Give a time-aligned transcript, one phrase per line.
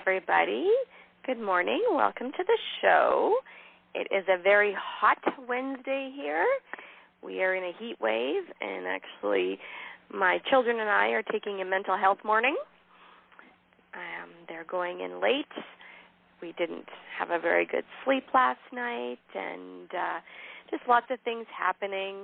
[0.00, 0.70] Everybody.
[1.26, 1.82] Good morning.
[1.90, 3.36] Welcome to the show.
[3.94, 6.46] It is a very hot Wednesday here.
[7.22, 9.58] We are in a heat wave, and actually,
[10.12, 12.56] my children and I are taking a mental health morning.
[13.92, 15.44] Um, they're going in late.
[16.40, 20.20] We didn't have a very good sleep last night, and uh,
[20.70, 22.16] just lots of things happening.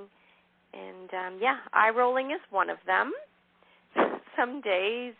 [0.72, 3.12] And um, yeah, eye rolling is one of them.
[4.36, 5.12] Some days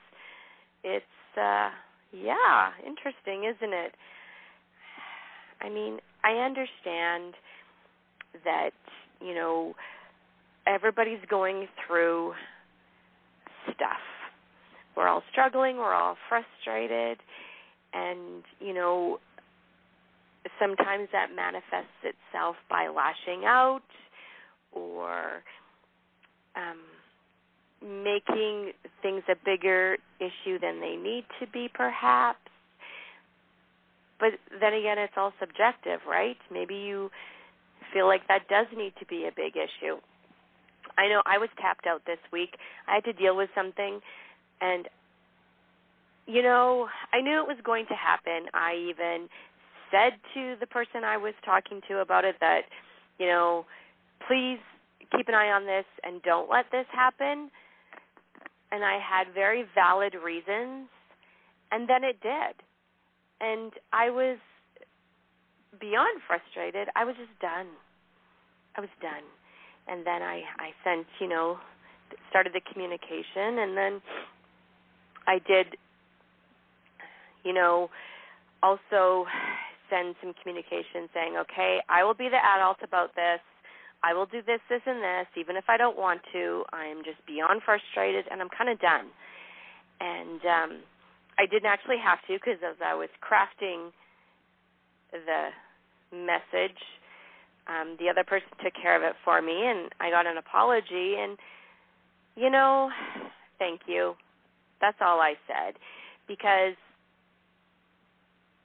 [0.84, 1.04] it's
[1.36, 1.68] uh
[2.12, 3.92] yeah, interesting, isn't it?
[5.60, 7.34] I mean, I understand
[8.44, 8.70] that,
[9.20, 9.74] you know,
[10.66, 12.32] everybody's going through
[13.74, 14.02] stuff.
[14.96, 17.18] We're all struggling, we're all frustrated,
[17.92, 19.18] and, you know,
[20.58, 23.82] sometimes that manifests itself by lashing out
[24.72, 25.42] or
[26.54, 26.78] um
[27.82, 28.72] making
[29.02, 32.38] things a bigger issue than they need to be perhaps.
[34.18, 36.36] But then again it's all subjective right?
[36.50, 37.10] Maybe you
[37.92, 39.96] feel like that does need to be a big issue.
[40.98, 42.56] I know i was tapped out this week.
[42.88, 44.00] I had to deal with something
[44.60, 44.88] and
[46.26, 48.48] you know i knew it was going to happen.
[48.54, 49.28] I even
[49.92, 52.62] said to the person i was talking to about it that
[53.18, 53.64] you know
[54.26, 54.58] please
[55.14, 57.50] keep an eye on this and don't let this happen
[58.76, 60.88] and I had very valid reasons,
[61.72, 62.54] and then it did.
[63.40, 64.36] And I was
[65.80, 66.88] beyond frustrated.
[66.94, 67.68] I was just done.
[68.76, 69.24] I was done.
[69.88, 71.58] And then I I sent, you know,
[72.30, 74.00] started the communication and then
[75.26, 75.76] I did
[77.46, 77.88] you know,
[78.62, 79.24] also
[79.88, 83.40] send some communication saying, "Okay, I will be the adult about this.
[84.06, 86.62] I will do this, this, and this, even if I don't want to.
[86.72, 89.10] I am just beyond frustrated, and I'm kind of done.
[89.98, 90.70] And um,
[91.38, 93.90] I didn't actually have to because as I was crafting
[95.10, 95.50] the
[96.14, 96.78] message,
[97.66, 101.18] um, the other person took care of it for me, and I got an apology.
[101.18, 101.36] And
[102.36, 102.90] you know,
[103.58, 104.14] thank you.
[104.80, 105.74] That's all I said
[106.28, 106.78] because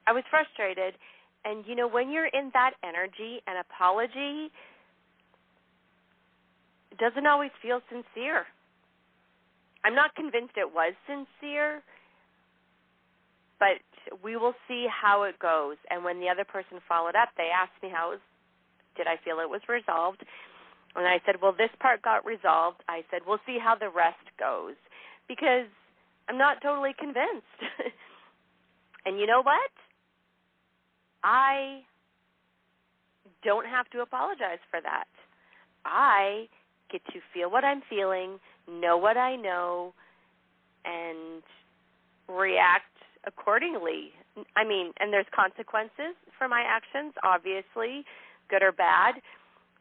[0.05, 0.93] I was frustrated.
[1.43, 4.51] And you know, when you're in that energy, an apology
[6.99, 8.45] doesn't always feel sincere.
[9.83, 11.81] I'm not convinced it was sincere,
[13.59, 13.81] but
[14.23, 15.77] we will see how it goes.
[15.89, 18.25] And when the other person followed up, they asked me how it was,
[18.97, 20.23] did I feel it was resolved?
[20.95, 22.83] And I said, well, this part got resolved.
[22.89, 24.75] I said, we'll see how the rest goes
[25.27, 25.67] because
[26.27, 27.59] I'm not totally convinced.
[29.05, 29.71] and you know what?
[31.23, 31.81] I
[33.43, 35.05] don't have to apologize for that.
[35.85, 36.47] I
[36.91, 38.39] get to feel what I'm feeling,
[38.69, 39.93] know what I know,
[40.85, 41.43] and
[42.27, 42.85] react
[43.25, 44.11] accordingly.
[44.55, 48.05] I mean, and there's consequences for my actions, obviously,
[48.49, 49.15] good or bad.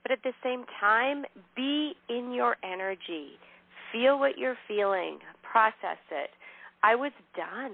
[0.03, 1.25] But at the same time,
[1.55, 3.39] be in your energy.
[3.93, 6.31] Feel what you're feeling, process it.
[6.83, 7.73] I was done.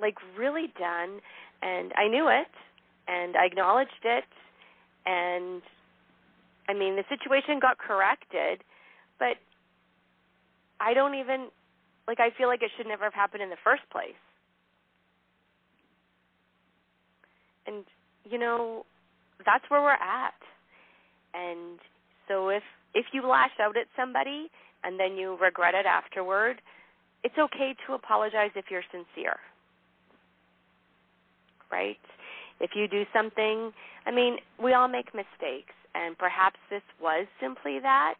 [0.00, 1.20] Like, really done.
[1.62, 2.48] And I knew it,
[3.08, 4.24] and I acknowledged it.
[5.06, 5.62] And
[6.68, 8.62] I mean, the situation got corrected,
[9.18, 9.36] but
[10.80, 11.48] I don't even
[12.06, 14.18] like I feel like it should never have happened in the first place.
[17.66, 17.84] And
[18.24, 18.84] you know,
[19.44, 20.34] that's where we're at.
[21.34, 21.78] And
[22.28, 22.62] so if
[22.94, 24.50] if you lash out at somebody
[24.82, 26.60] and then you regret it afterward,
[27.22, 29.36] it's okay to apologize if you're sincere.
[31.70, 31.98] Right?
[32.60, 33.72] If you do something,
[34.06, 38.14] I mean, we all make mistakes and perhaps this was simply that,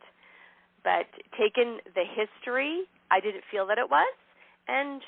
[0.82, 1.06] but
[1.38, 4.14] taken the history, I didn't feel that it was
[4.68, 5.02] and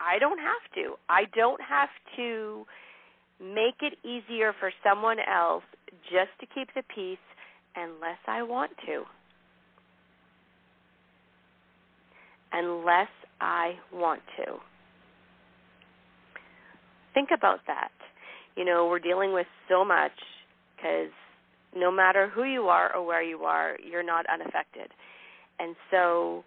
[0.00, 0.94] I don't have to.
[1.08, 2.64] I don't have to
[3.40, 5.64] make it easier for someone else
[6.04, 7.18] just to keep the peace
[7.76, 9.04] unless I want to.
[12.52, 13.08] Unless
[13.40, 14.56] I want to.
[17.14, 17.92] Think about that.
[18.56, 20.12] You know, we're dealing with so much
[20.76, 21.12] because
[21.74, 24.90] no matter who you are or where you are, you're not unaffected.
[25.58, 26.44] And so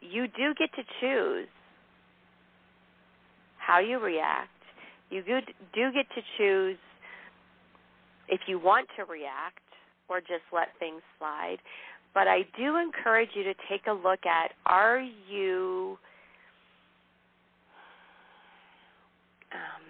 [0.00, 1.48] you do get to choose
[3.58, 4.50] how you react
[5.12, 6.78] you do get to choose
[8.28, 9.60] if you want to react
[10.08, 11.58] or just let things slide.
[12.14, 15.98] But I do encourage you to take a look at are you
[19.52, 19.84] um,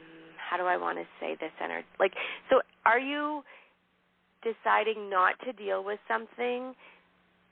[0.51, 2.13] how do I want to say this energy like
[2.51, 3.43] so are you
[4.43, 6.75] deciding not to deal with something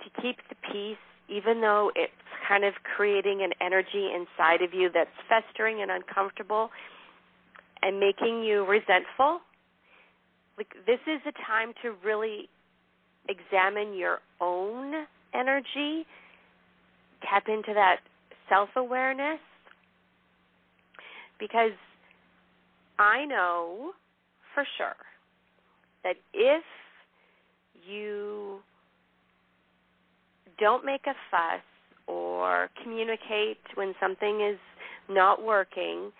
[0.03, 0.99] to keep the peace
[1.31, 2.13] even though it's
[2.47, 6.71] kind of creating an energy inside of you that's festering and uncomfortable
[7.83, 9.41] and making you resentful,
[10.59, 12.49] like this is a time to really
[13.29, 16.05] examine your own energy,
[17.23, 17.99] tap into that
[18.49, 19.39] self-awareness.
[21.39, 21.73] Because
[22.99, 23.93] I know
[24.53, 24.97] for sure
[26.05, 26.65] that if
[27.87, 28.61] you
[30.59, 31.63] don't make a fuss
[32.07, 34.59] or communicate when something is
[35.09, 36.13] not working,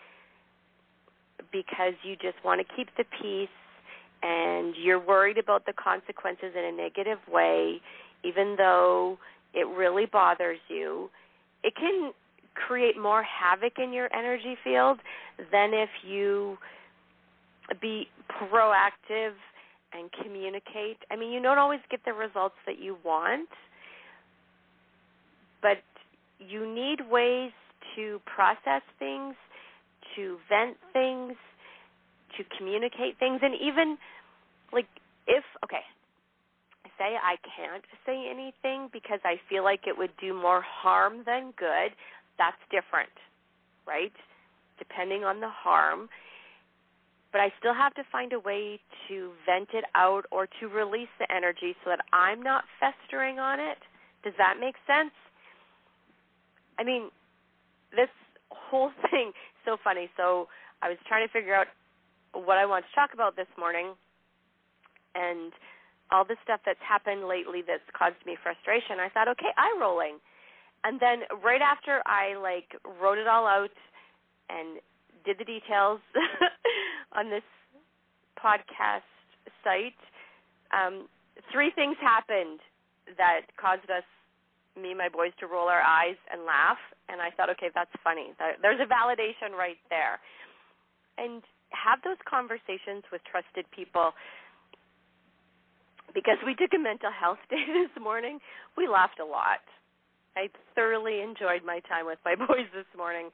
[1.53, 3.49] because you just want to keep the peace
[4.23, 7.81] and you're worried about the consequences in a negative way,
[8.23, 9.19] even though
[9.55, 11.11] it really bothers you,
[11.65, 12.13] it can
[12.55, 14.99] create more havoc in your energy field
[15.51, 16.57] than if you
[17.81, 19.33] be proactive
[19.93, 20.99] and communicate.
[21.11, 23.49] I mean, you don't always get the results that you want,
[25.63, 25.79] but
[26.39, 27.53] you need ways
[27.97, 29.35] to process things
[30.17, 31.35] to vent things,
[32.37, 33.97] to communicate things, and even
[34.73, 34.87] like
[35.27, 35.85] if okay,
[36.99, 41.53] say I can't say anything because I feel like it would do more harm than
[41.57, 41.97] good,
[42.39, 43.13] that's different,
[43.87, 44.13] right?
[44.79, 46.09] Depending on the harm.
[47.33, 51.13] But I still have to find a way to vent it out or to release
[51.19, 53.79] the energy so that I'm not festering on it.
[54.25, 55.15] Does that make sense?
[56.79, 57.11] I mean,
[57.93, 58.11] this
[58.51, 59.33] whole thing
[59.65, 60.09] so funny.
[60.17, 60.49] So
[60.83, 61.67] I was trying to figure out
[62.33, 63.95] what I want to talk about this morning,
[65.15, 65.53] and
[66.11, 68.99] all the stuff that's happened lately that's caused me frustration.
[68.99, 70.19] I thought, okay, eye rolling,
[70.85, 73.75] and then right after I like wrote it all out
[74.49, 74.81] and
[75.25, 76.01] did the details
[77.17, 77.47] on this
[78.39, 79.07] podcast
[79.65, 79.99] site,
[80.73, 81.09] um,
[81.53, 82.61] three things happened
[83.19, 84.05] that caused us
[84.81, 86.79] me and my boys to roll our eyes and laugh
[87.11, 88.31] and I thought okay that's funny.
[88.63, 90.23] There's a validation right there.
[91.19, 91.43] And
[91.75, 94.15] have those conversations with trusted people
[96.15, 98.39] because we took a mental health day this morning.
[98.79, 99.63] We laughed a lot.
[100.39, 103.31] I thoroughly enjoyed my time with my boys this morning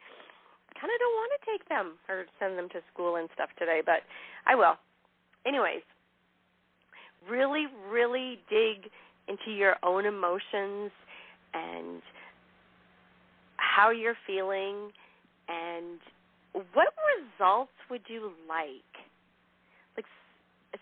[0.77, 3.81] kind of don't want to take them or send them to school and stuff today
[3.85, 4.05] but
[4.47, 4.77] I will
[5.47, 5.83] anyways
[7.29, 8.91] really, really dig
[9.29, 10.91] into your own emotions
[11.55, 12.03] and
[13.57, 14.91] how you're feeling
[15.49, 15.99] and
[16.73, 18.93] what results would you like?
[19.97, 20.07] Like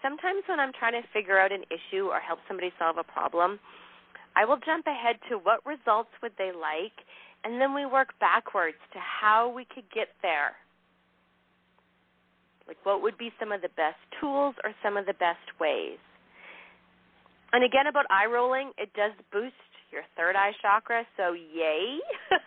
[0.03, 3.59] sometimes when I'm trying to figure out an issue or help somebody solve a problem,
[4.37, 7.07] I will jump ahead to what results would they like
[7.45, 10.57] and then we work backwards to how we could get there.
[12.67, 16.01] Like what would be some of the best tools or some of the best ways?
[17.53, 19.55] And again about eye rolling, it does boost
[19.93, 22.01] your third eye chakra, so yay.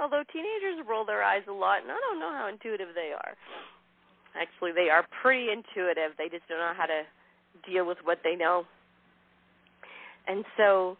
[0.00, 3.34] Although teenagers roll their eyes a lot, and I don't know how intuitive they are.
[4.34, 6.12] Actually, they are pretty intuitive.
[6.18, 7.04] They just don't know how to
[7.70, 8.64] deal with what they know.
[10.26, 10.96] And so,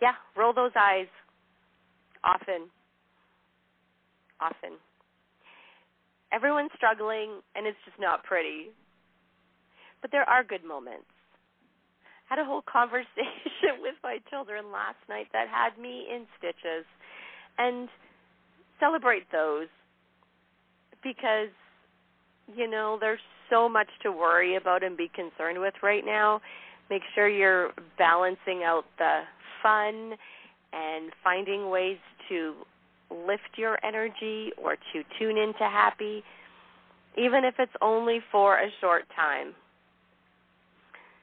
[0.00, 1.06] yeah, roll those eyes
[2.24, 2.70] often.
[4.40, 4.78] Often.
[6.32, 8.72] Everyone's struggling, and it's just not pretty.
[10.00, 11.06] But there are good moments
[12.32, 16.86] I had a whole conversation with my children last night that had me in stitches
[17.58, 17.88] and
[18.80, 19.68] celebrate those
[21.02, 21.50] because
[22.56, 26.40] you know there's so much to worry about and be concerned with right now
[26.90, 29.20] make sure you're balancing out the
[29.62, 30.14] fun
[30.72, 31.98] and finding ways
[32.32, 32.54] to
[33.26, 36.24] lift your energy or to tune into happy
[37.16, 39.52] even if it's only for a short time.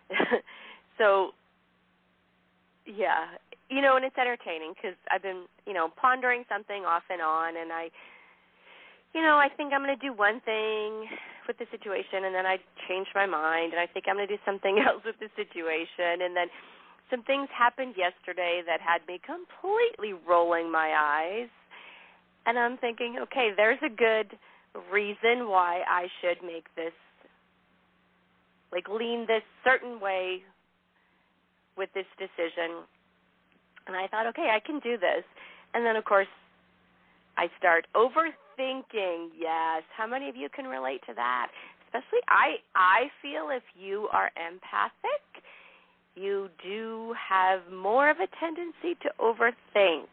[0.99, 1.31] So
[2.85, 3.39] yeah.
[3.69, 7.55] You know and it's entertaining because i've been you know pondering something off and on
[7.55, 7.87] and i
[9.13, 11.05] you know i think i'm going to do one thing
[11.45, 12.57] with the situation and then i
[12.89, 16.25] change my mind and i think i'm going to do something else with the situation
[16.25, 16.49] and then
[17.09, 21.49] some things happened yesterday that had me completely rolling my eyes
[22.45, 24.37] and i'm thinking okay there's a good
[24.91, 26.93] reason why i should make this
[28.71, 30.43] like lean this certain way
[31.77, 32.83] with this decision.
[33.87, 35.23] And I thought, okay, I can do this.
[35.73, 36.29] And then, of course,
[37.37, 39.31] I start overthinking.
[39.39, 41.47] Yes, how many of you can relate to that?
[41.87, 45.25] Especially, I I feel if you are empathic,
[46.19, 50.07] you do have more of a tendency to overthink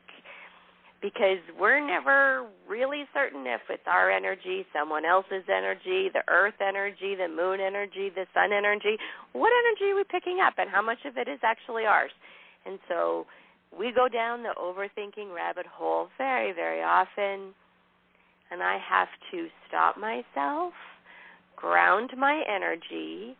[1.02, 7.14] because we're never really certain if it's our energy, someone else's energy, the earth energy,
[7.14, 8.96] the moon energy, the sun energy.
[9.32, 12.12] What energy are we picking up and how much of it is actually ours?
[12.64, 13.26] And so
[13.76, 17.54] we go down the overthinking rabbit hole very, very often.
[18.50, 20.72] And I have to stop myself,
[21.56, 23.36] ground my energy.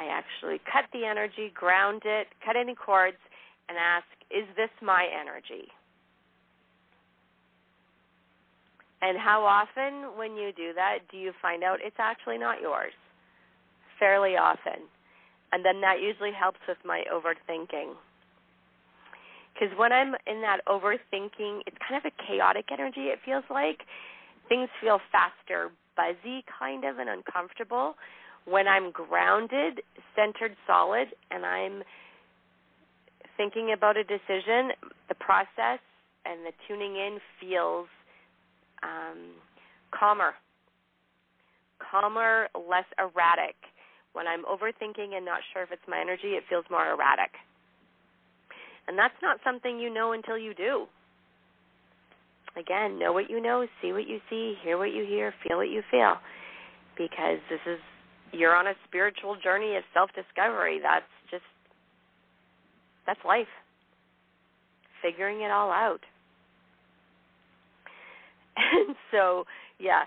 [0.00, 3.20] I actually cut the energy, ground it, cut any cords,
[3.68, 5.68] and ask, is this my energy?
[9.02, 12.94] And how often, when you do that, do you find out it's actually not yours?
[13.98, 14.88] Fairly often.
[15.52, 17.92] And then that usually helps with my overthinking.
[19.52, 23.80] Because when I'm in that overthinking, it's kind of a chaotic energy, it feels like.
[24.48, 27.96] Things feel faster, buzzy, kind of, and uncomfortable.
[28.46, 29.82] When I'm grounded,
[30.16, 31.82] centered, solid, and I'm
[33.36, 34.72] thinking about a decision,
[35.08, 35.80] the process
[36.24, 37.86] and the tuning in feels
[38.82, 39.32] um,
[39.98, 40.34] calmer,
[41.78, 43.56] calmer, less erratic.
[44.12, 47.30] When I'm overthinking and not sure if it's my energy, it feels more erratic.
[48.88, 50.86] And that's not something you know until you do.
[52.58, 55.68] Again, know what you know, see what you see, hear what you hear, feel what
[55.68, 56.16] you feel.
[56.98, 57.78] Because this is
[58.32, 60.80] you're on a spiritual journey of self-discovery.
[60.82, 61.44] That's just
[63.06, 63.50] that's life.
[65.02, 66.00] Figuring it all out.
[68.60, 69.44] And so,
[69.78, 70.04] yeah,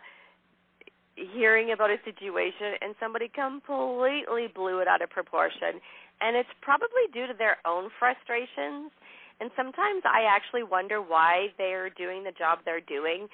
[1.16, 5.82] hearing about a situation and somebody completely blew it out of proportion.
[6.22, 8.92] And it's probably due to their own frustrations.
[9.40, 13.28] And sometimes I actually wonder why they're doing the job they're doing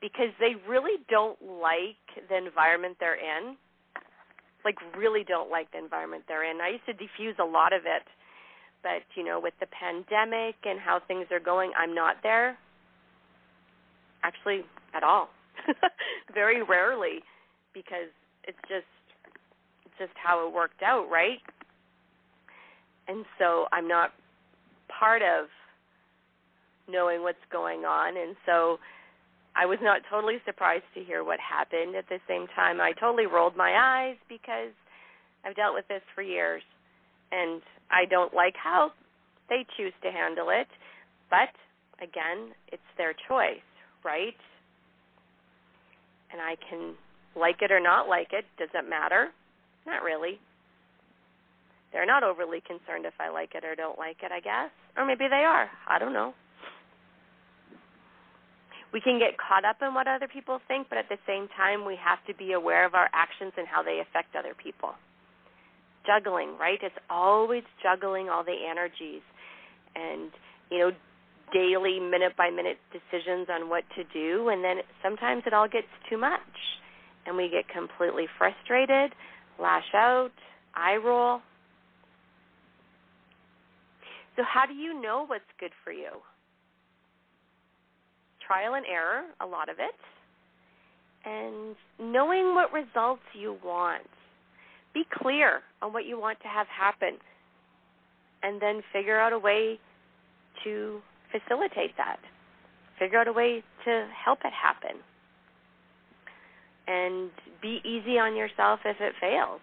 [0.00, 3.56] because they really don't like the environment they're in.
[4.66, 6.58] Like, really don't like the environment they're in.
[6.58, 8.02] I used to diffuse a lot of it.
[8.82, 12.58] But, you know, with the pandemic and how things are going, I'm not there
[14.26, 15.28] actually at all.
[16.34, 17.20] Very rarely
[17.72, 18.10] because
[18.44, 18.90] it's just
[19.84, 21.38] it's just how it worked out, right?
[23.08, 24.12] And so I'm not
[24.88, 25.46] part of
[26.88, 28.78] knowing what's going on and so
[29.56, 31.96] I was not totally surprised to hear what happened.
[31.96, 34.72] At the same time, I totally rolled my eyes because
[35.44, 36.62] I've dealt with this for years
[37.32, 38.92] and I don't like how
[39.48, 40.68] they choose to handle it.
[41.30, 41.54] But
[42.02, 43.64] again, it's their choice
[44.06, 44.38] right?
[46.32, 46.94] And I can
[47.34, 48.44] like it or not like it.
[48.58, 49.28] Does it matter?
[49.86, 50.38] Not really.
[51.92, 54.70] they're not overly concerned if I like it or don't like it, I guess.
[54.96, 55.68] Or maybe they are.
[55.88, 56.34] I don't know.
[58.96, 61.84] We can get caught up in what other people think, but at the same time,
[61.84, 64.94] we have to be aware of our actions and how they affect other people.
[66.06, 66.78] Juggling, right?
[66.80, 69.20] It's always juggling all the energies
[69.94, 70.32] and,
[70.70, 70.90] you know,
[71.52, 75.92] daily minute by minute decisions on what to do and then sometimes it all gets
[76.08, 76.40] too much
[77.26, 79.12] and we get completely frustrated,
[79.60, 80.32] lash out,
[80.74, 81.40] eye roll.
[84.36, 86.08] So how do you know what's good for you?
[88.46, 89.94] Trial and error, a lot of it.
[91.24, 94.06] And knowing what results you want.
[94.94, 97.18] Be clear on what you want to have happen.
[98.42, 99.78] And then figure out a way
[100.64, 101.00] to
[101.32, 102.18] facilitate that.
[102.98, 105.00] Figure out a way to help it happen.
[106.86, 109.60] And be easy on yourself if it fails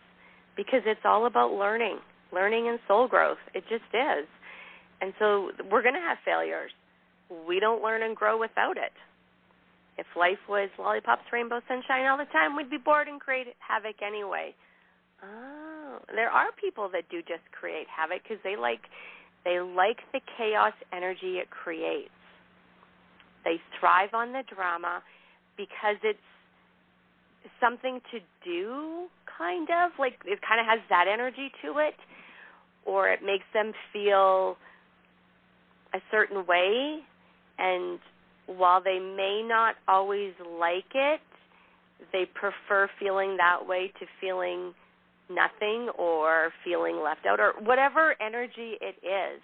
[0.56, 1.98] because it's all about learning,
[2.34, 3.38] learning and soul growth.
[3.54, 4.28] It just is.
[5.02, 6.72] And so we're going to have failures.
[7.48, 8.94] We don't learn and grow without it.
[9.98, 14.02] If life was lollipops, rainbow, sunshine all the time, we'd be bored and create havoc
[14.02, 14.56] anyway.
[15.24, 18.82] Oh, there are people that do just create havoc because they like
[19.46, 22.10] they like the chaos energy it creates.
[23.46, 25.04] They thrive on the drama
[25.58, 26.18] because it's
[27.60, 29.92] something to do, kind of.
[30.00, 31.96] Like it kind of has that energy to it,
[32.86, 34.58] or it makes them feel
[35.94, 37.04] a certain way.
[37.58, 38.00] And
[38.48, 41.22] while they may not always like it,
[42.12, 44.74] they prefer feeling that way to feeling
[45.30, 49.42] nothing or feeling left out or whatever energy it is.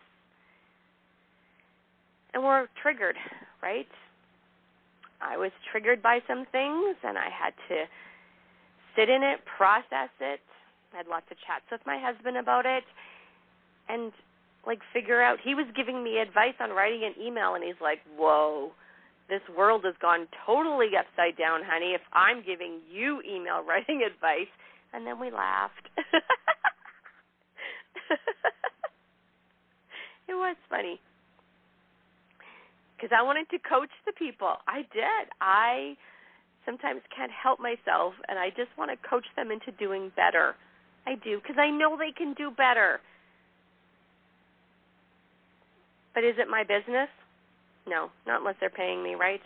[2.34, 3.16] And we're triggered,
[3.64, 3.88] right?
[5.22, 7.86] I was triggered by some things and I had to
[8.96, 10.40] sit in it, process it.
[10.94, 12.84] I had lots of chats with my husband about it
[13.88, 14.12] and
[14.70, 17.98] like figure out he was giving me advice on writing an email and he's like,
[18.16, 18.72] "Whoa,
[19.28, 21.94] this world has gone totally upside down, honey.
[21.96, 24.54] If I'm giving you email writing advice,
[24.94, 25.90] and then we laughed.
[30.28, 31.02] it was funny
[32.96, 34.58] because I wanted to coach the people.
[34.68, 35.26] I did.
[35.42, 35.98] I
[36.64, 40.56] sometimes can't help myself, and I just want to coach them into doing better.
[41.08, 43.00] I do because I know they can do better.
[46.14, 47.10] But is it my business?
[47.88, 49.42] No, not unless they're paying me, right?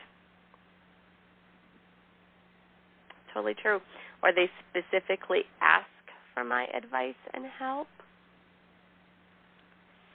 [3.33, 3.79] Totally true
[4.23, 5.85] or they specifically ask
[6.33, 7.87] for my advice and help.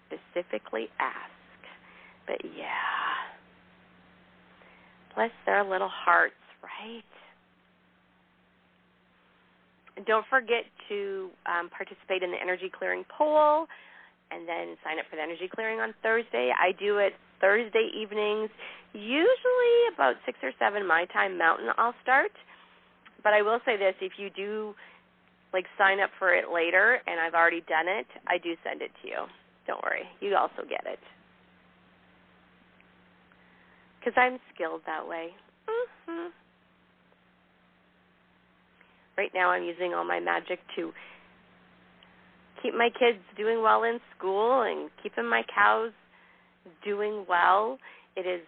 [0.08, 1.30] Specifically ask.
[2.26, 3.28] But yeah.
[5.14, 7.04] Bless their little hearts, right?
[10.06, 13.66] Don't forget to um, participate in the energy clearing poll
[14.30, 16.52] and then sign up for the energy clearing on Thursday.
[16.52, 18.50] I do it Thursday evenings,
[18.92, 22.32] usually about 6 or 7 my time mountain I'll start
[23.22, 24.74] but I will say this: if you do
[25.52, 28.90] like sign up for it later, and I've already done it, I do send it
[29.02, 29.20] to you.
[29.66, 30.98] Don't worry, you also get it
[33.98, 35.28] because I'm skilled that way.
[35.68, 36.28] Mm-hmm.
[39.18, 40.92] Right now, I'm using all my magic to
[42.62, 45.92] keep my kids doing well in school and keeping my cows
[46.84, 47.78] doing well.
[48.16, 48.40] It is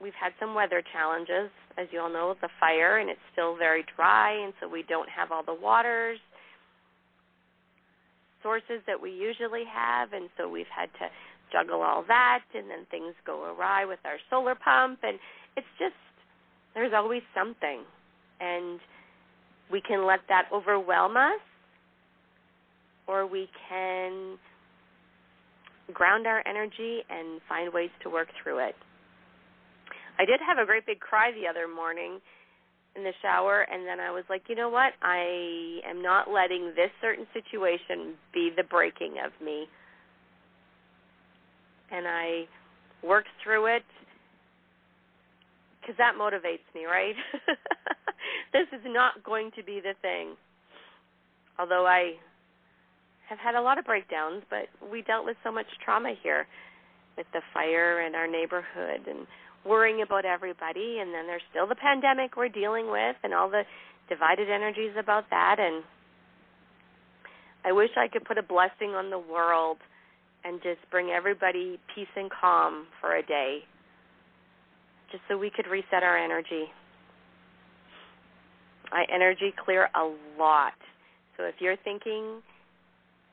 [0.00, 3.84] we've had some weather challenges, as you all know, the fire, and it's still very
[3.96, 6.18] dry, and so we don't have all the waters
[8.42, 11.06] sources that we usually have, and so we've had to
[11.52, 15.18] juggle all that, and then things go awry with our solar pump, and
[15.56, 15.94] it's just
[16.74, 17.82] there's always something,
[18.40, 18.80] and
[19.70, 21.40] we can let that overwhelm us,
[23.06, 24.38] or we can
[25.92, 28.74] ground our energy and find ways to work through it.
[30.18, 32.20] I did have a great big cry the other morning
[32.94, 34.92] in the shower and then I was like, you know what?
[35.02, 39.66] I am not letting this certain situation be the breaking of me.
[41.90, 42.44] And I
[43.02, 43.82] worked through it
[45.80, 47.14] because that motivates me, right?
[48.52, 50.36] this is not going to be the thing.
[51.58, 52.14] Although I
[53.28, 56.46] have had a lot of breakdowns, but we dealt with so much trauma here
[57.16, 59.26] with the fire in our neighborhood and
[59.64, 63.62] worrying about everybody and then there's still the pandemic we're dealing with and all the
[64.08, 65.84] divided energies about that and
[67.64, 69.76] I wish I could put a blessing on the world
[70.44, 73.60] and just bring everybody peace and calm for a day
[75.12, 76.64] just so we could reset our energy.
[78.90, 80.72] I energy clear a lot.
[81.36, 82.42] So if you're thinking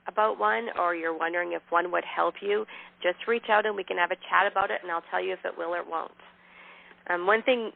[0.09, 2.65] about one or you're wondering if one would help you,
[3.01, 5.33] just reach out and we can have a chat about it and I'll tell you
[5.33, 6.11] if it will or won't.
[7.09, 7.71] Um, one thing,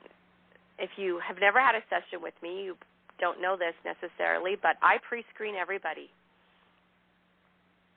[0.80, 2.76] if you have never had a session with me, you
[3.19, 6.10] don't know this necessarily, but I pre screen everybody.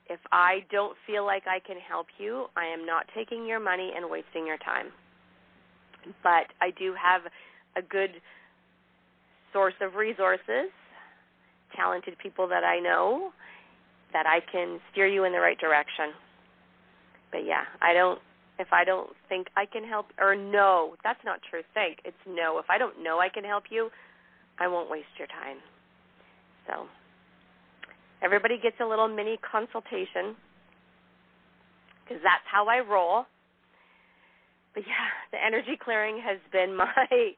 [0.09, 3.91] If I don't feel like I can help you, I am not taking your money
[3.95, 4.87] and wasting your time.
[6.23, 7.21] But I do have
[7.75, 8.11] a good
[9.51, 10.71] source of resources,
[11.75, 13.31] talented people that I know
[14.13, 16.11] that I can steer you in the right direction.
[17.31, 18.19] But yeah, I don't
[18.59, 21.61] if I don't think I can help or no, that's not true.
[21.73, 21.99] Think.
[22.05, 22.57] It's no.
[22.59, 23.89] If I don't know I can help you,
[24.59, 25.57] I won't waste your time.
[26.67, 26.87] So,
[28.21, 30.35] everybody gets a little mini consultation
[32.03, 33.25] because that's how I roll.
[34.73, 37.33] But yeah, the energy clearing has been my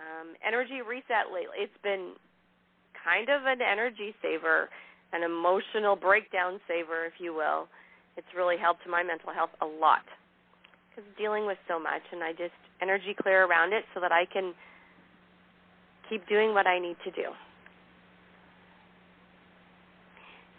[0.00, 1.58] um, energy reset lately.
[1.58, 2.14] It's been
[3.04, 4.68] kind of an energy saver,
[5.12, 7.68] an emotional breakdown saver, if you will.
[8.16, 10.04] It's really helped my mental health a lot
[10.90, 14.24] because dealing with so much, and I just energy clear around it so that I
[14.26, 14.54] can
[16.08, 17.30] keep doing what I need to do.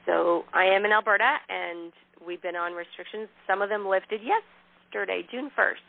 [0.06, 1.92] So I am in Alberta, and
[2.26, 3.28] we've been on restrictions.
[3.48, 5.86] Some of them lifted yesterday, June 1st.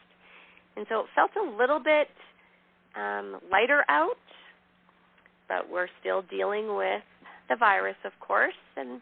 [0.77, 2.09] And so it felt a little bit
[2.97, 4.19] um, lighter out,
[5.49, 7.03] but we're still dealing with
[7.53, 9.01] the virus, of course, and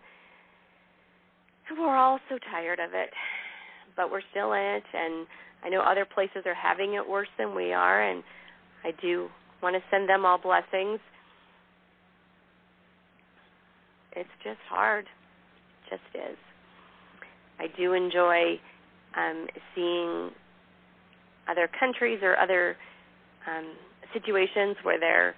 [1.79, 3.11] we're all so tired of it.
[3.97, 5.27] But we're still in it, and
[5.65, 8.25] I know other places are having it worse than we are, and
[8.85, 9.29] I do
[9.63, 10.99] want to send them all blessings.
[14.17, 15.05] It's just hard.
[15.05, 16.39] It just is.
[17.59, 18.59] I do enjoy
[19.17, 20.31] um, seeing
[21.49, 22.77] other countries or other
[23.47, 23.75] um,
[24.13, 25.35] situations where they're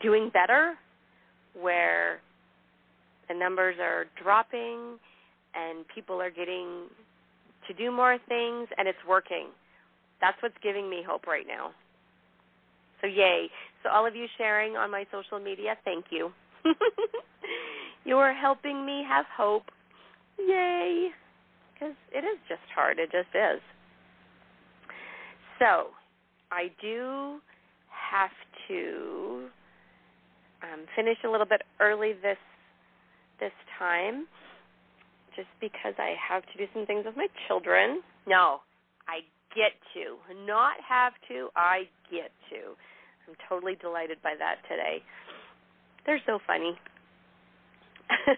[0.00, 0.74] doing better,
[1.60, 2.20] where
[3.28, 4.98] the numbers are dropping
[5.54, 6.88] and people are getting
[7.66, 9.46] to do more things and it's working.
[10.20, 11.70] That's what's giving me hope right now.
[13.00, 13.48] So yay.
[13.82, 16.30] So all of you sharing on my social media, thank you.
[18.04, 19.64] you are helping me have hope.
[20.38, 21.10] Yay.
[21.78, 22.98] Cuz it is just hard.
[22.98, 23.60] It just is.
[25.58, 25.90] So,
[26.50, 27.40] I do
[27.88, 28.30] have
[28.68, 29.48] to
[30.62, 32.38] um, finish a little bit early this
[33.44, 34.24] this time,
[35.36, 38.00] just because I have to do some things with my children.
[38.26, 38.64] No,
[39.04, 39.20] I
[39.52, 41.48] get to, not have to.
[41.54, 42.72] I get to.
[43.28, 45.04] I'm totally delighted by that today.
[46.06, 46.72] They're so funny.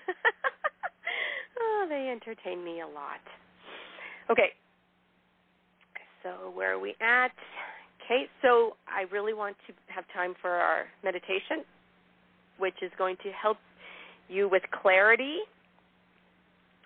[1.60, 3.22] oh, they entertain me a lot.
[4.30, 4.50] Okay.
[6.24, 7.30] So where are we at?
[8.02, 11.62] Okay, so I really want to have time for our meditation,
[12.58, 13.58] which is going to help
[14.28, 15.38] you with clarity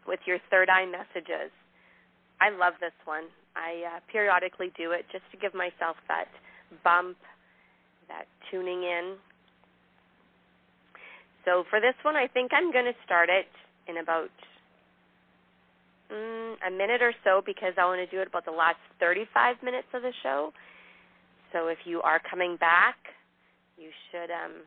[0.07, 1.53] with your third eye messages.
[2.40, 3.24] I love this one.
[3.55, 6.29] I uh, periodically do it just to give myself that
[6.83, 7.16] bump,
[8.09, 9.16] that tuning in.
[11.44, 13.48] So for this one, I think I'm going to start it
[13.88, 14.31] in about
[16.12, 19.57] mm, a minute or so because I want to do it about the last 35
[19.62, 20.53] minutes of the show.
[21.53, 22.96] So if you are coming back,
[23.76, 24.62] you should um,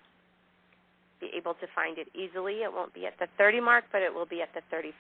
[1.23, 2.67] be able to find it easily.
[2.67, 4.91] It won't be at the 30 mark, but it will be at the 35.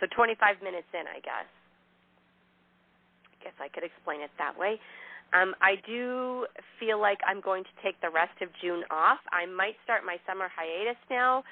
[0.00, 1.48] So 25 minutes in, I guess.
[3.28, 4.80] I guess I could explain it that way.
[5.36, 6.46] Um, I do
[6.80, 9.20] feel like I'm going to take the rest of June off.
[9.30, 11.44] I might start my summer hiatus now.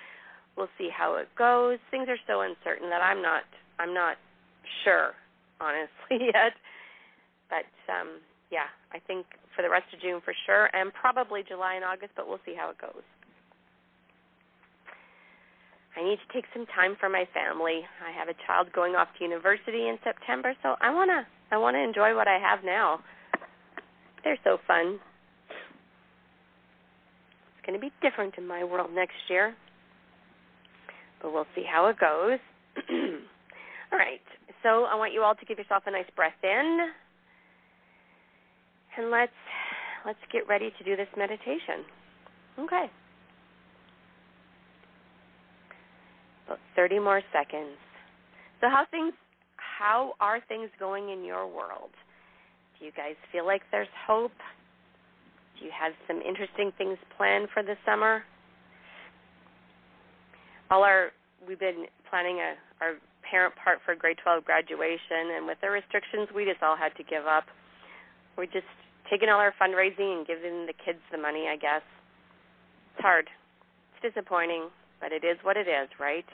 [0.56, 1.78] We'll see how it goes.
[1.92, 3.46] Things are so uncertain that I'm not
[3.78, 4.16] I'm not
[4.82, 5.14] sure,
[5.60, 6.58] honestly, yet.
[7.46, 8.18] But um,
[8.50, 12.12] yeah, I think for the rest of June for sure, and probably July and August,
[12.16, 13.06] but we'll see how it goes.
[15.98, 17.82] I need to take some time for my family.
[18.06, 21.78] I have a child going off to university in September, so I wanna I wanna
[21.78, 23.00] enjoy what I have now.
[24.22, 25.00] They're so fun.
[27.56, 29.54] It's gonna be different in my world next year,
[31.20, 32.38] but we'll see how it goes.
[33.92, 34.22] all right.
[34.62, 36.90] So I want you all to give yourself a nice breath in
[38.98, 39.32] and let's
[40.06, 41.84] let's get ready to do this meditation.
[42.58, 42.86] Okay.
[46.46, 47.74] About 30 more seconds.
[48.60, 49.12] So how things
[49.56, 51.90] how are things going in your world?
[52.78, 54.38] Do you guys feel like there's hope?
[55.58, 58.22] Do you have some interesting things planned for the summer?
[60.70, 61.10] All our
[61.48, 62.94] we've been planning a our
[63.28, 67.02] parent part for grade 12 graduation and with the restrictions we just all had to
[67.02, 67.44] give up.
[68.36, 68.70] We're just
[69.10, 71.82] taking all our fundraising and giving the kids the money, I guess.
[72.94, 73.26] It's hard.
[73.94, 76.24] It's disappointing, but it is what it is, right?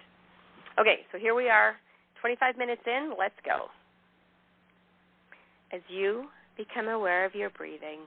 [0.79, 1.77] Okay, so here we are,
[2.21, 3.13] 25 minutes in.
[3.17, 3.67] Let's go.
[5.73, 6.25] As you
[6.57, 8.01] become aware of your breathing,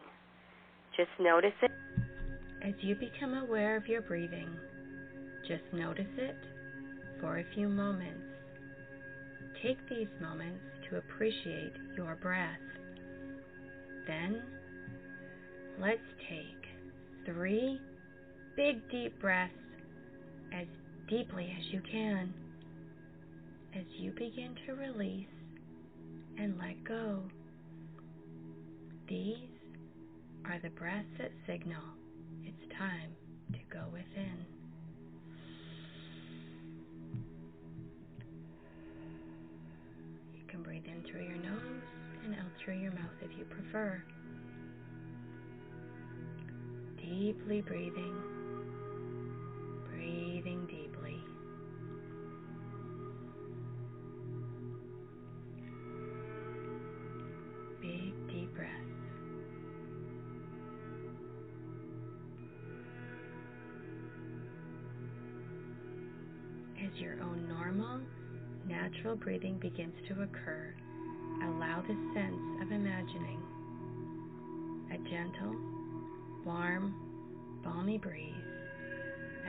[0.97, 1.71] just notice it.
[2.61, 4.49] As you become aware of your breathing,
[5.47, 6.35] just notice it
[7.21, 8.19] for a few moments.
[9.63, 12.59] Take these moments to appreciate your breath.
[14.07, 14.41] Then,
[15.79, 15.99] let's
[16.29, 17.79] take three
[18.57, 19.53] big deep breaths
[20.53, 20.67] as
[21.07, 22.33] deeply as you can
[23.75, 25.27] as you begin to release
[26.37, 27.21] and let go.
[29.07, 29.37] These
[30.45, 31.81] are the breaths that signal
[32.43, 33.11] it's time
[33.53, 34.45] to go within.
[40.35, 41.83] You can breathe in through your nose
[42.25, 44.01] and out through your mouth if you prefer.
[46.97, 48.15] Deeply breathing,
[49.89, 50.66] breathing
[69.07, 70.75] natural breathing begins to occur,
[71.41, 73.39] allow the sense of imagining
[74.91, 75.55] a gentle,
[76.45, 76.93] warm,
[77.63, 78.33] balmy breeze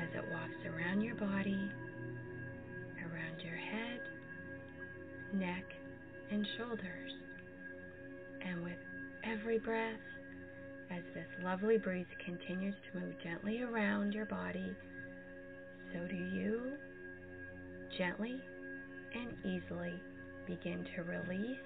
[0.00, 1.58] as it walks around your body,
[3.02, 4.00] around your head,
[5.34, 5.64] neck,
[6.30, 7.12] and shoulders.
[8.46, 8.78] And with
[9.24, 9.98] every breath,
[10.92, 14.76] as this lovely breeze continues to move gently around your body,
[15.92, 16.74] so do you
[17.96, 18.40] gently
[19.14, 19.94] and easily
[20.46, 21.58] begin to release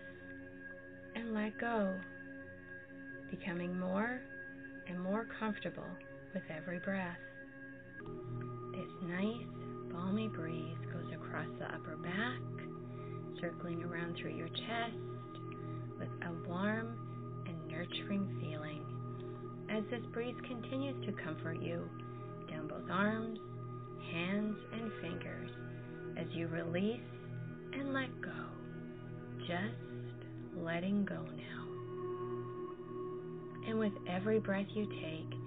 [1.14, 1.94] and let go,
[3.30, 4.20] becoming more
[4.88, 5.86] and more comfortable
[6.34, 7.18] with every breath.
[8.72, 9.46] This nice,
[9.92, 12.40] balmy breeze goes across the upper back,
[13.40, 14.96] circling around through your chest
[15.98, 16.96] with a warm
[17.46, 18.84] and nurturing feeling
[19.70, 21.88] as this breeze continues to comfort you
[22.50, 23.38] down both arms,
[24.12, 25.50] hands, and fingers
[26.18, 27.00] as you release
[27.74, 28.30] and let go.
[29.40, 31.52] Just letting go now.
[33.68, 35.38] And with every breath you take,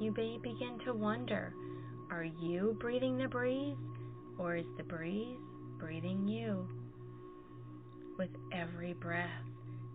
[0.00, 1.52] you may begin to wonder
[2.10, 3.76] are you breathing the breeze
[4.38, 5.38] or is the breeze
[5.78, 6.66] breathing you?
[8.18, 9.28] With every breath,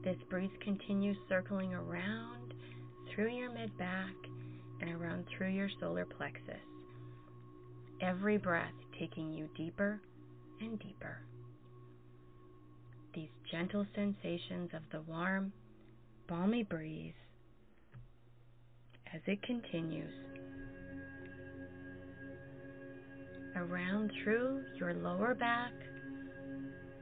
[0.03, 2.53] this breeze continues circling around
[3.13, 4.13] through your mid back
[4.81, 6.55] and around through your solar plexus.
[8.01, 9.99] Every breath taking you deeper
[10.61, 11.19] and deeper.
[13.51, 15.51] Gentle sensations of the warm,
[16.27, 17.13] balmy breeze
[19.13, 20.13] as it continues
[23.55, 25.71] around through your lower back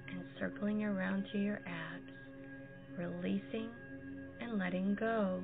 [0.10, 2.12] and circling around to your abs,
[2.98, 3.70] releasing
[4.40, 5.44] and letting go,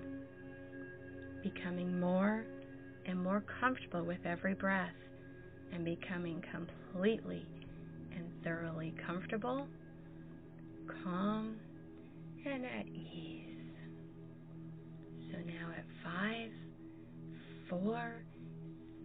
[1.43, 2.45] becoming more
[3.05, 4.95] and more comfortable with every breath
[5.73, 7.45] and becoming completely
[8.15, 9.67] and thoroughly comfortable,
[11.03, 11.57] calm,
[12.45, 13.47] and at ease.
[15.31, 16.51] So now at five,
[17.69, 18.23] four,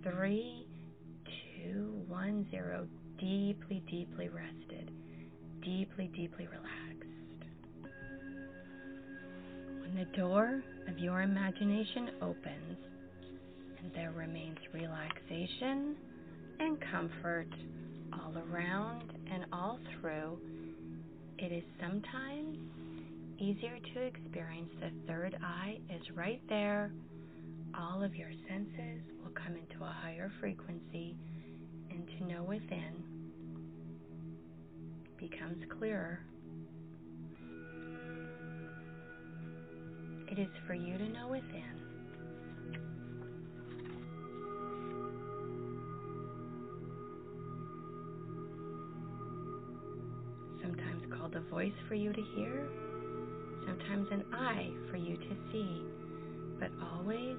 [0.03, 0.67] three,
[1.25, 2.87] two, one, zero,
[3.19, 4.91] deeply, deeply rested,
[5.62, 6.69] deeply, deeply relaxed.
[9.81, 12.79] When the door of your imagination opens
[13.83, 15.97] and there remains relaxation
[16.61, 17.49] and comfort
[18.12, 20.38] all around and all through,
[21.38, 22.59] it is sometimes
[23.38, 26.90] easier to experience the third eye is right there.
[27.79, 31.16] All of your senses will come into a higher frequency,
[31.90, 33.05] and to know within
[35.16, 36.20] becomes clearer.
[40.29, 41.88] It is for you to know within
[51.16, 52.68] called a voice for you to hear,
[53.66, 55.83] sometimes an eye for you to see,
[56.59, 57.37] but always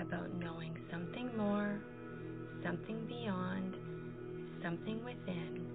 [0.00, 1.80] about knowing something more,
[2.64, 3.74] something beyond,
[4.62, 5.66] something within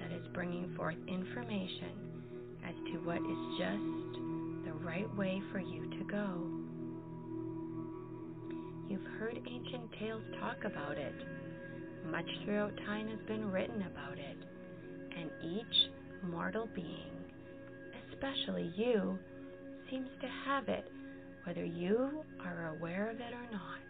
[0.00, 1.92] that is bringing forth information
[2.66, 6.64] as to what is just the right way for you to go.
[8.88, 11.14] You've heard ancient tales talk about it.
[12.10, 14.36] Much throughout time has been written about it
[15.16, 15.76] and each
[16.24, 17.12] mortal being,
[18.12, 19.18] especially you,
[19.90, 20.90] seems to have it,
[21.44, 23.80] whether you are aware of it or not.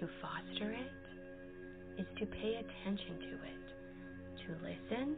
[0.00, 5.16] To foster it is to pay attention to it, to listen,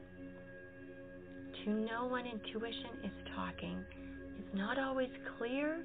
[1.64, 3.84] to know when intuition is talking
[4.38, 5.84] is not always clear,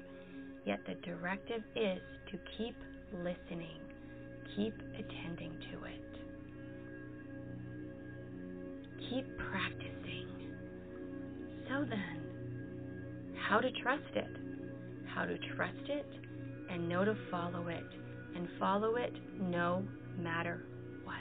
[0.64, 2.00] yet the directive is
[2.32, 2.74] to keep
[3.12, 3.80] listening,
[4.56, 6.07] keep attending to it.
[8.98, 10.28] Keep practicing.
[11.68, 14.36] So then, how to trust it?
[15.06, 16.06] How to trust it
[16.70, 17.84] and know to follow it,
[18.36, 19.82] and follow it no
[20.18, 20.64] matter
[21.04, 21.16] what.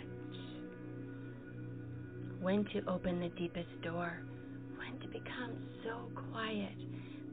[2.42, 4.22] When to open the deepest door,
[4.78, 6.76] when to become so quiet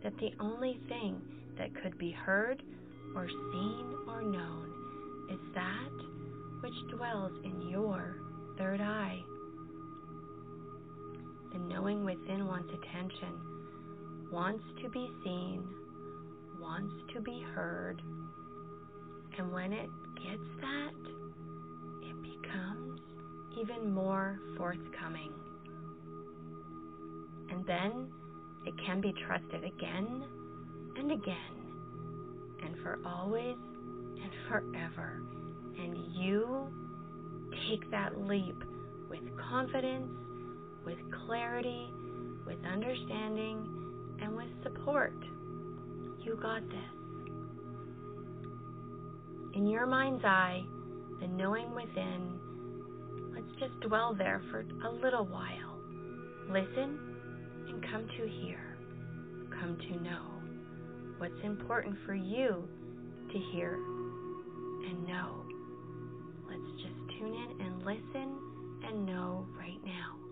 [0.03, 1.21] that the only thing
[1.59, 2.63] that could be heard
[3.17, 4.73] or seen or known
[5.31, 8.17] is that which dwells in your
[8.59, 9.21] third eye.
[11.55, 13.41] The knowing within one's attention
[14.33, 15.63] wants to be seen,
[16.61, 18.03] wants to be heard,
[19.39, 20.95] and when it gets that,
[22.03, 23.01] it becomes
[23.61, 25.33] even more forthcoming.
[27.51, 28.09] And then
[28.67, 30.25] it can be trusted again
[30.97, 31.55] and again,
[32.65, 33.57] and for always
[34.21, 35.23] and forever.
[35.79, 36.69] And you
[37.71, 38.57] take that leap
[39.09, 40.11] with confidence,
[40.85, 41.89] with clarity,
[42.47, 45.15] with understanding, and with support.
[46.25, 46.95] You got this.
[49.55, 50.63] In your mind's eye,
[51.21, 52.39] the knowing within,
[53.35, 55.79] let's just dwell there for a little while.
[56.49, 56.99] Listen
[57.69, 58.77] and come to hear,
[59.61, 60.35] come to know
[61.19, 62.69] what's important for you
[63.33, 65.45] to hear and know.
[66.49, 68.39] Let's just tune in and listen
[68.87, 70.24] and know right now.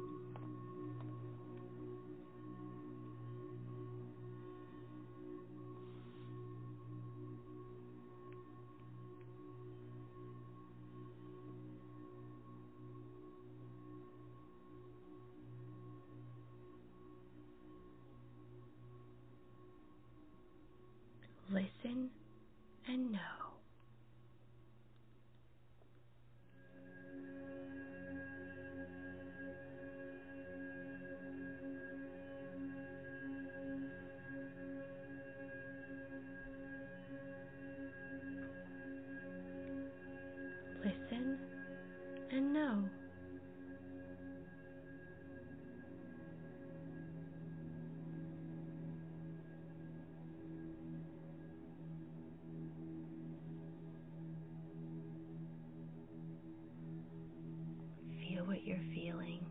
[58.95, 59.45] Feeling.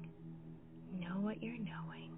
[1.00, 2.12] Know what you're knowing.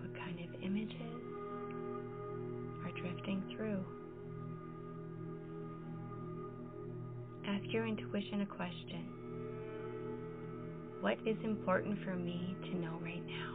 [0.00, 0.96] What kind of images
[2.84, 3.84] are drifting through?
[7.46, 9.06] Ask your intuition a question.
[11.00, 13.51] What is important for me to know right now?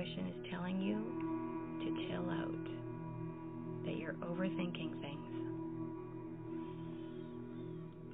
[0.00, 0.96] Intuition is telling you
[1.80, 2.66] to chill out,
[3.84, 5.26] that you're overthinking things.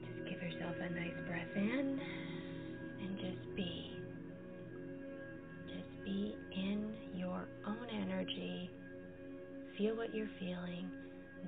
[0.00, 2.00] Just give yourself a nice breath in
[3.00, 3.96] and just be.
[5.68, 8.70] Just be in your own energy.
[9.78, 10.90] Feel what you're feeling,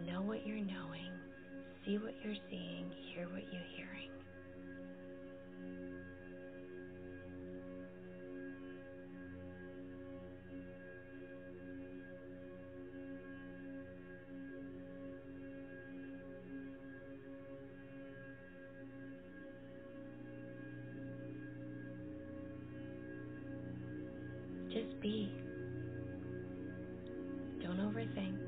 [0.07, 1.11] know what you're knowing,
[1.87, 2.68] see what you're seeing,
[24.71, 25.33] Just be.
[27.63, 28.48] Don't overthink.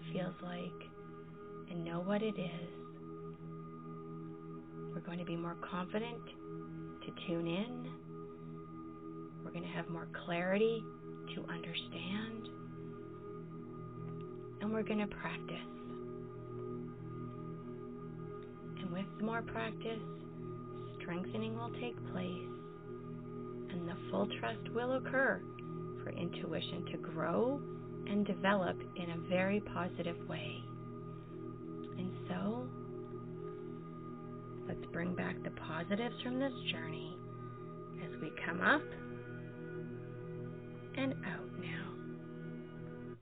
[0.00, 0.90] It feels like
[1.70, 2.68] and know what it is,
[4.92, 6.22] we're going to be more confident
[7.04, 7.90] to tune in.
[9.44, 10.82] We're going to have more clarity
[11.34, 12.48] to understand.
[14.60, 15.56] And we're going to practice.
[18.80, 20.00] And with more practice,
[21.00, 22.48] strengthening will take place,
[23.70, 25.40] and the full trust will occur
[26.02, 27.60] for intuition to grow
[28.10, 30.56] and develop in a very positive way.
[31.96, 32.66] And so,
[34.66, 37.16] let's bring back the positives from this journey
[38.04, 38.82] as we come up
[40.96, 43.16] and out now.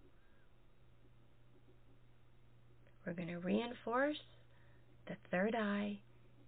[3.07, 4.17] We're going to reinforce
[5.07, 5.99] the third eye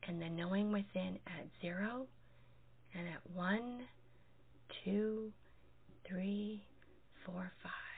[0.08, 2.06] and the knowing within at zero
[2.94, 3.80] and at one,
[4.84, 5.30] two,
[6.08, 6.64] three,
[7.24, 7.89] four, five.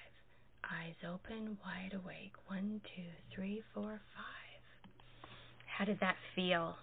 [0.72, 2.32] Eyes open, wide awake.
[2.46, 3.02] One, two,
[3.34, 5.30] three, four, five.
[5.66, 6.76] How did that feel?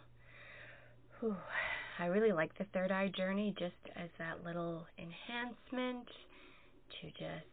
[1.19, 1.35] Whew.
[1.97, 6.07] I really like the third eye journey just as that little enhancement
[7.01, 7.49] to just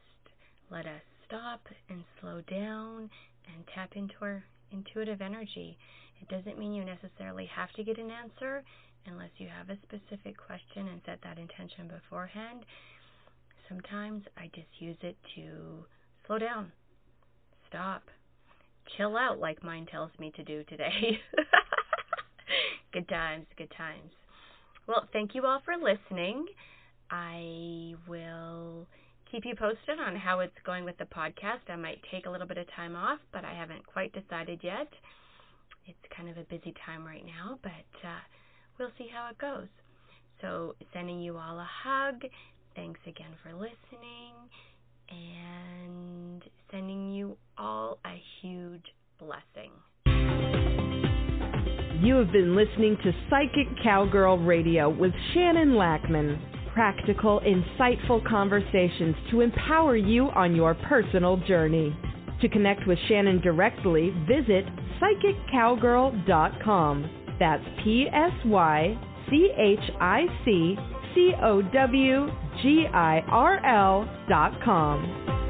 [0.71, 3.11] let us stop and slow down
[3.55, 5.79] and tap into our intuitive energy.
[6.21, 8.63] It doesn't mean you necessarily have to get an answer
[9.07, 12.65] unless you have a specific question and set that intention beforehand.
[13.69, 15.85] Sometimes I just use it to
[16.27, 16.73] slow down,
[17.69, 18.03] stop,
[18.97, 21.19] chill out, like mine tells me to do today.
[22.93, 24.11] good times, good times.
[24.87, 26.47] Well, thank you all for listening.
[27.11, 28.87] I will
[29.31, 31.69] keep you posted on how it's going with the podcast.
[31.69, 34.89] I might take a little bit of time off, but I haven't quite decided yet.
[35.87, 38.23] It's kind of a busy time right now, but uh,
[38.79, 39.69] we'll see how it goes.
[40.41, 42.23] So, sending you all a hug.
[42.75, 44.35] Thanks again for listening,
[45.11, 48.85] and sending you all a huge
[49.19, 49.73] blessing.
[52.03, 56.39] You have been listening to Psychic Cowgirl Radio with Shannon Lackman.
[56.75, 61.97] Practical, insightful conversations to empower you on your personal journey.
[62.43, 64.67] To connect with Shannon directly, visit
[65.01, 67.11] psychiccowgirl.com.
[67.41, 68.99] That's P S Y
[69.31, 70.77] C H I C
[71.17, 72.31] C O W
[72.63, 75.46] G I R L dot com.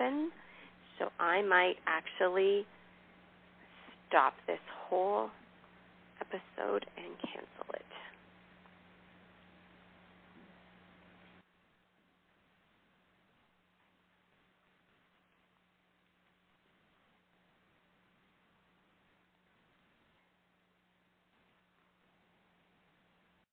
[0.00, 0.30] Happen.
[0.98, 2.66] So I might actually
[4.08, 5.30] stop this whole
[6.20, 6.86] episode.